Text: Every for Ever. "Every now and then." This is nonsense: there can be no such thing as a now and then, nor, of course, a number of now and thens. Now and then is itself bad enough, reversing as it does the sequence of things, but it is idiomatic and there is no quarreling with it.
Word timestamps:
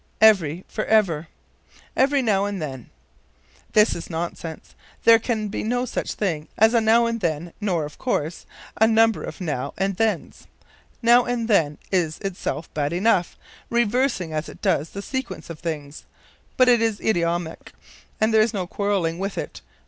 Every 0.19 0.65
for 0.67 0.83
Ever. 0.85 1.27
"Every 1.95 2.23
now 2.23 2.45
and 2.45 2.59
then." 2.59 2.89
This 3.73 3.93
is 3.93 4.09
nonsense: 4.09 4.73
there 5.03 5.19
can 5.19 5.47
be 5.49 5.61
no 5.63 5.85
such 5.85 6.15
thing 6.15 6.47
as 6.57 6.73
a 6.73 6.81
now 6.81 7.05
and 7.05 7.21
then, 7.21 7.53
nor, 7.61 7.85
of 7.85 7.99
course, 7.99 8.47
a 8.77 8.87
number 8.87 9.23
of 9.23 9.39
now 9.39 9.75
and 9.77 9.95
thens. 9.95 10.47
Now 11.03 11.25
and 11.25 11.47
then 11.47 11.77
is 11.91 12.17
itself 12.21 12.73
bad 12.73 12.93
enough, 12.93 13.37
reversing 13.69 14.33
as 14.33 14.49
it 14.49 14.59
does 14.63 14.89
the 14.89 15.03
sequence 15.03 15.51
of 15.51 15.59
things, 15.59 16.05
but 16.57 16.67
it 16.67 16.81
is 16.81 16.99
idiomatic 16.99 17.71
and 18.19 18.33
there 18.33 18.41
is 18.41 18.55
no 18.55 18.65
quarreling 18.65 19.19
with 19.19 19.37
it. 19.37 19.61